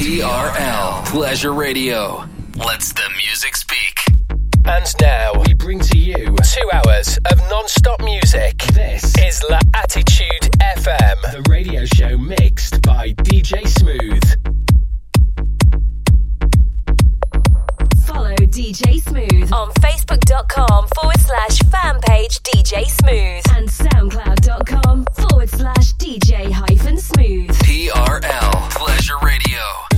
TRL 0.00 1.04
Pleasure 1.04 1.52
Radio. 1.52 2.24
Let's 2.56 2.90
the 2.94 3.06
music 3.18 3.54
speak. 3.54 4.00
And 4.64 4.86
now 4.98 5.32
we 5.46 5.52
bring 5.52 5.78
to 5.78 5.98
you 5.98 6.34
two 6.36 6.70
hours 6.72 7.18
of 7.30 7.38
non-stop 7.50 8.00
music. 8.00 8.56
This 8.72 9.12
is 9.18 9.44
La 9.50 9.58
Attitude 9.74 10.56
FM, 10.58 11.20
the 11.32 11.44
radio 11.50 11.84
show 11.84 12.16
mixed 12.16 12.80
by 12.80 13.12
DJ 13.12 13.68
Smooth. 13.68 14.24
Follow 18.06 18.34
DJ 18.36 19.02
Smooth 19.02 19.52
on 19.52 19.70
Facebook.com 19.82 20.88
forward 20.96 21.20
slash 21.20 21.58
fan 21.70 22.00
page 22.06 22.40
DJ 22.40 22.86
Smooth 22.86 23.44
and 23.54 23.68
SoundCloud.com 23.68 25.04
forward 25.12 25.50
slash 25.50 25.92
DJ 25.96 26.50
hyphen 26.50 26.96
Smooth. 26.96 27.50
TRL 27.50 28.70
Pleasure 28.70 29.18
Radio. 29.22 29.89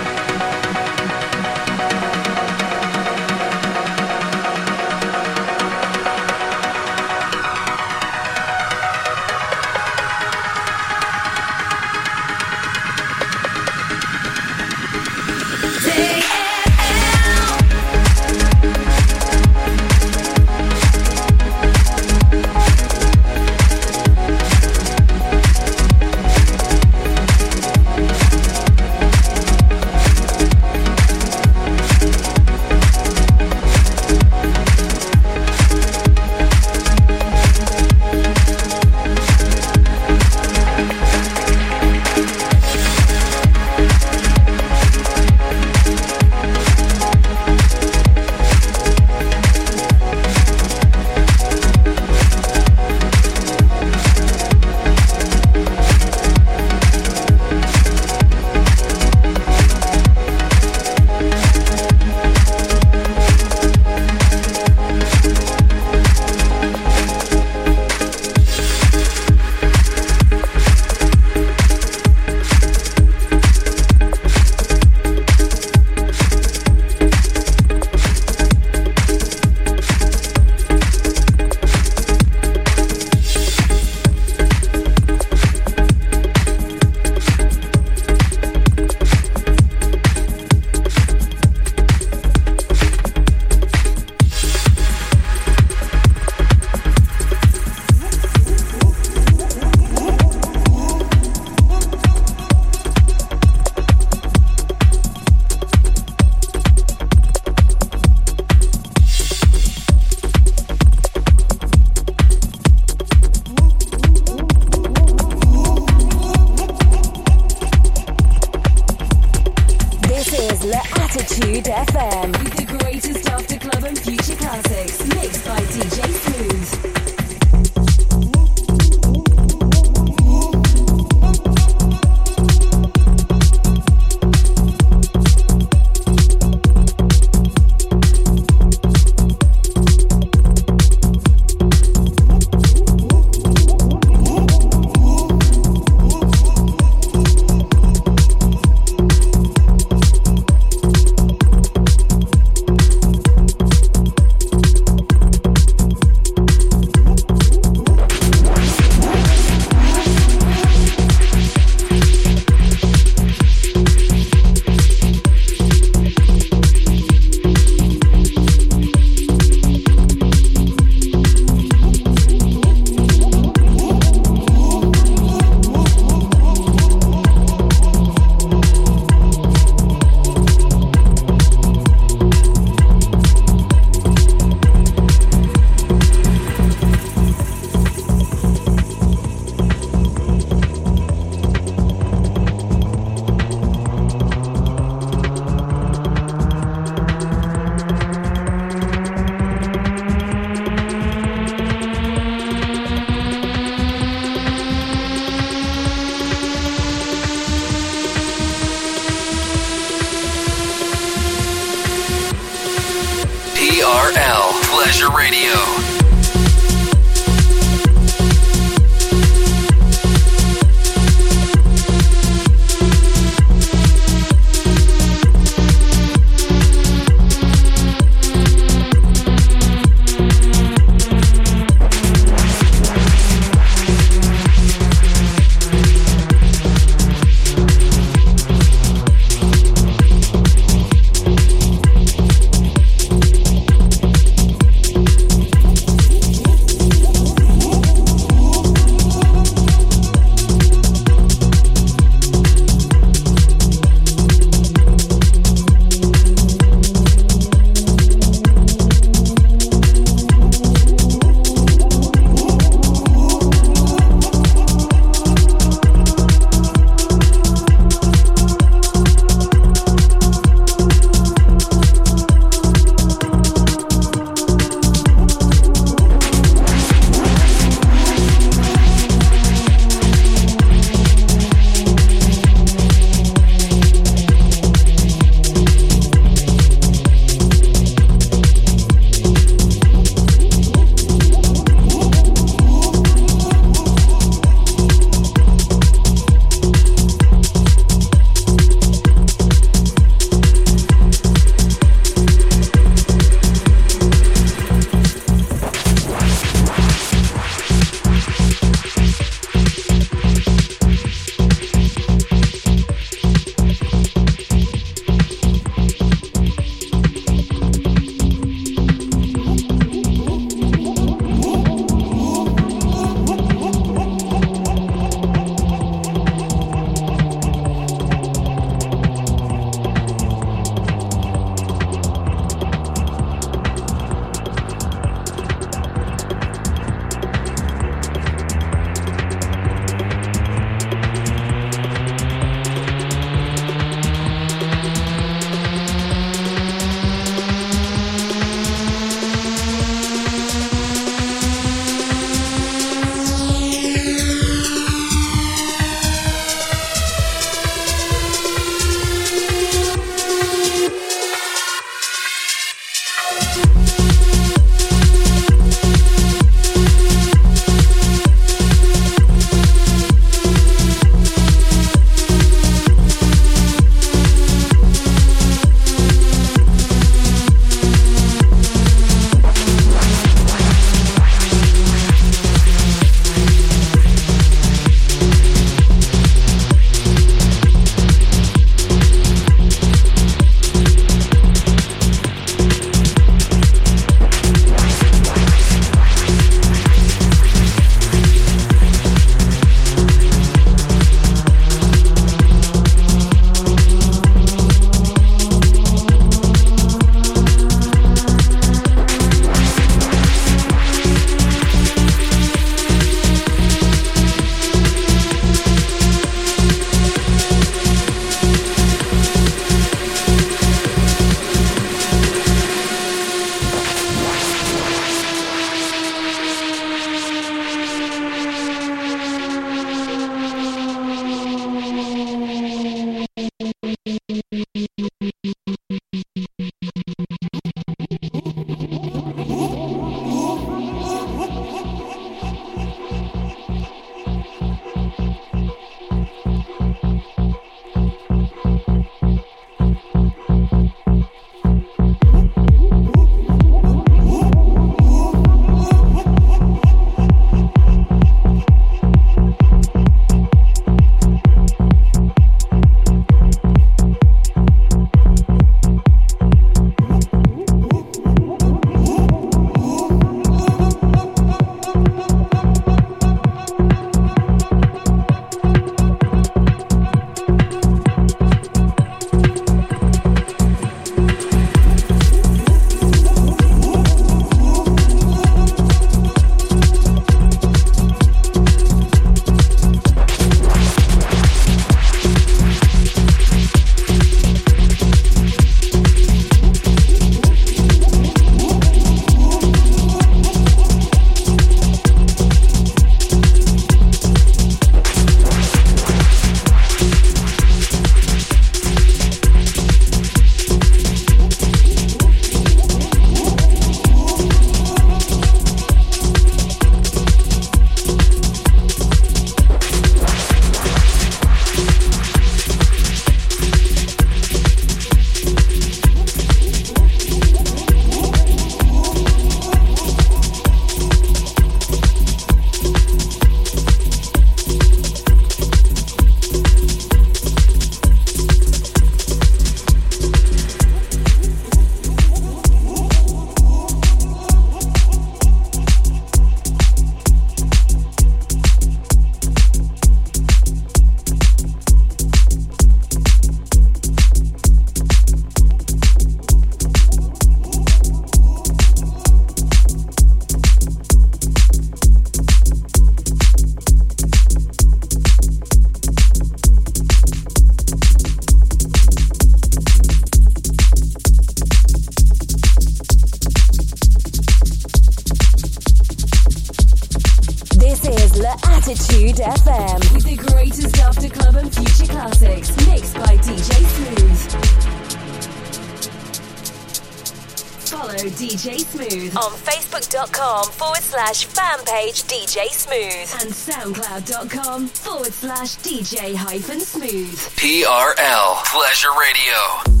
SoundCloud.com 593.95 594.87
forward 594.87 595.33
slash 595.33 595.75
DJ 595.77 596.33
hyphen 596.35 596.79
Smooth. 596.79 597.37
TRL 597.57 598.65
Pleasure 598.65 599.09
Radio. 599.19 600.00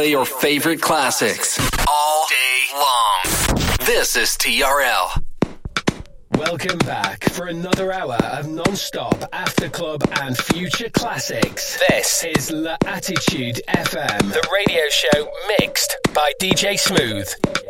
Play 0.00 0.12
your 0.12 0.24
favorite 0.24 0.80
classics 0.80 1.58
all 1.86 2.26
day 2.30 2.62
long. 2.72 3.58
This 3.84 4.16
is 4.16 4.30
TRL. 4.30 5.22
Welcome 6.36 6.78
back 6.78 7.22
for 7.24 7.48
another 7.48 7.92
hour 7.92 8.14
of 8.14 8.48
non-stop 8.48 9.22
after 9.34 9.68
club 9.68 10.02
and 10.22 10.38
future 10.38 10.88
classics. 10.88 11.78
This 11.90 12.24
is 12.24 12.50
L'Attitude 12.50 13.60
FM, 13.68 14.32
the 14.32 14.48
radio 14.50 14.88
show 14.88 15.30
mixed 15.58 15.94
by 16.14 16.32
DJ 16.40 16.78
Smooth. 16.78 17.69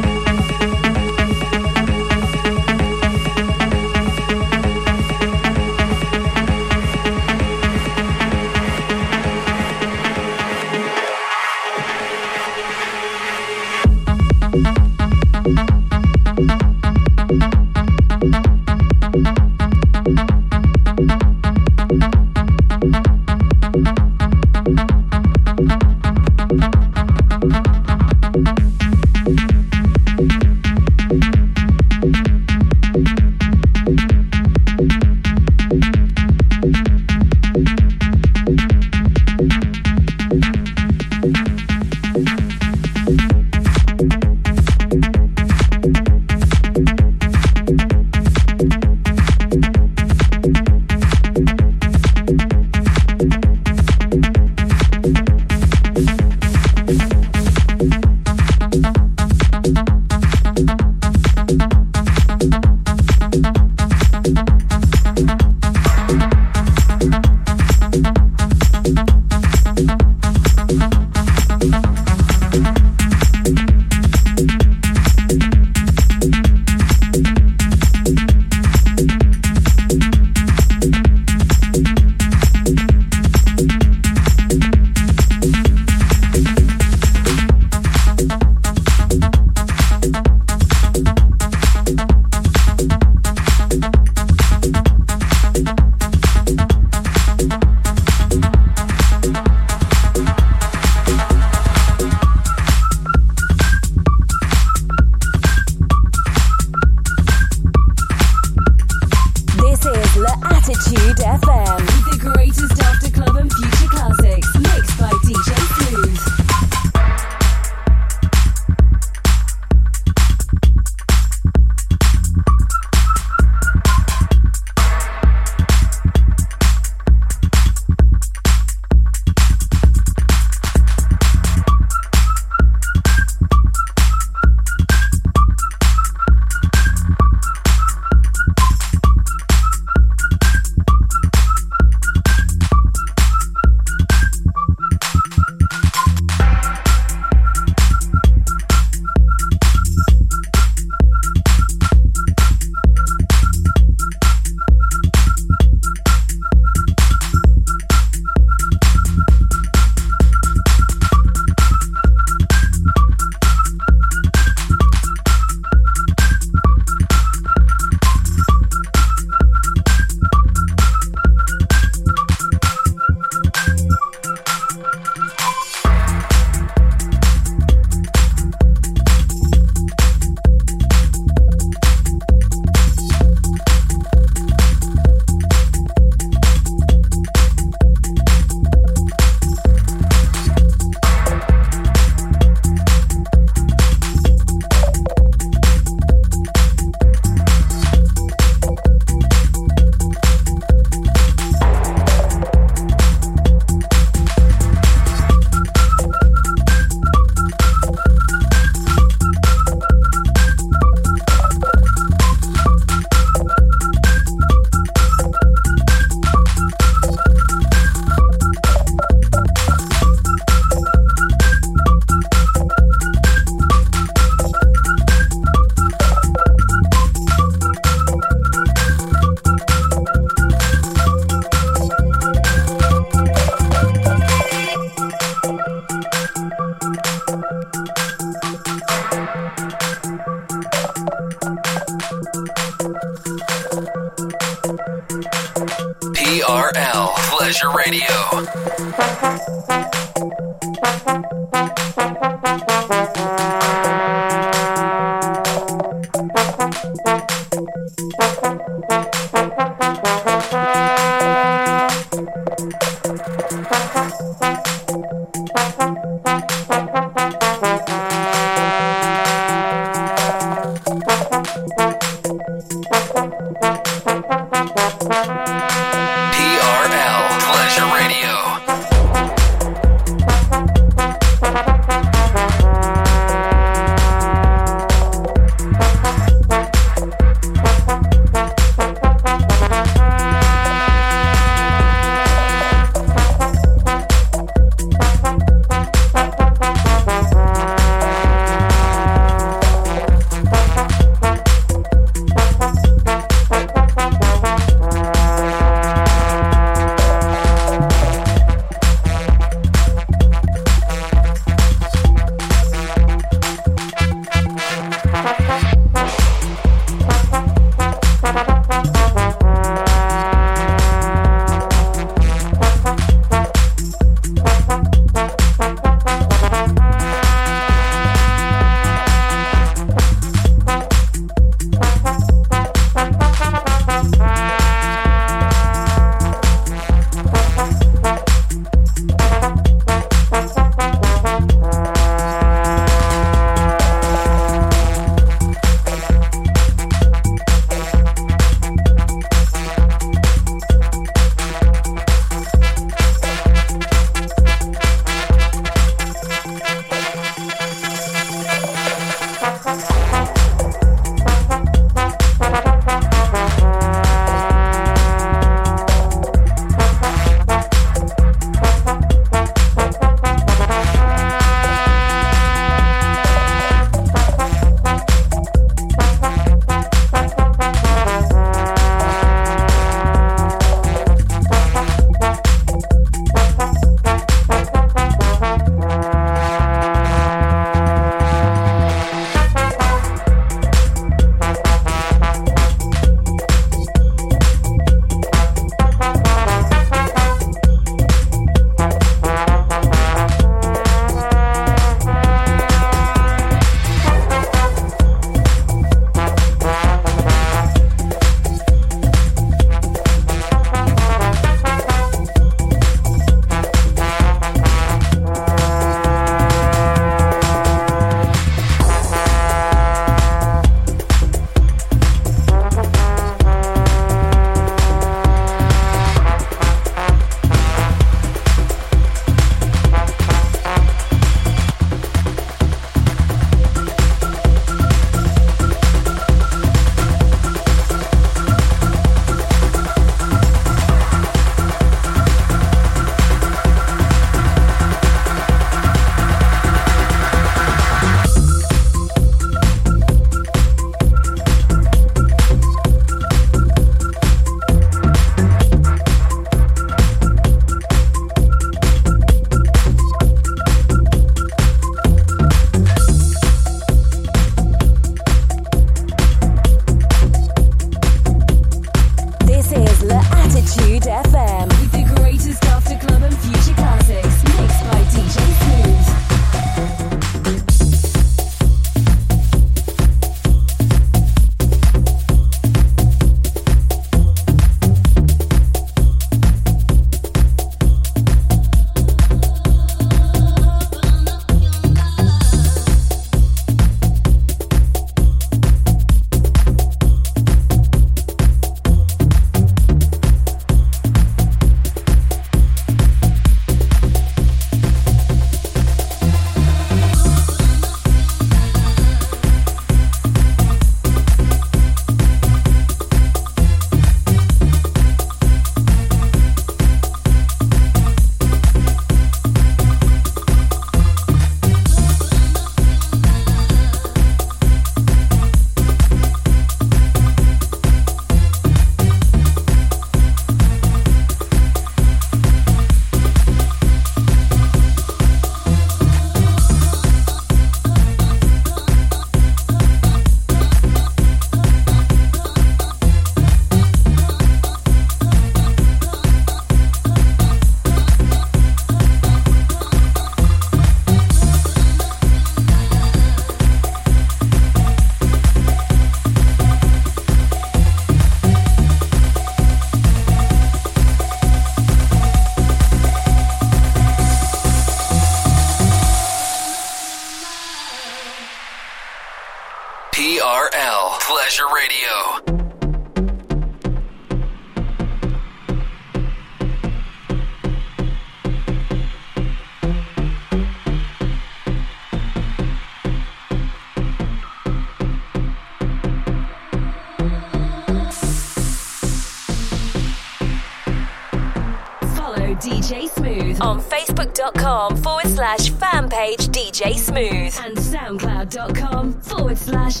And 597.22 597.76
SoundCloud.com 597.76 599.12
forward 599.20 599.56
slash 599.56 600.00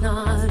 not 0.00 0.49